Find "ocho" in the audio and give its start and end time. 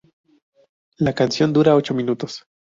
1.75-1.93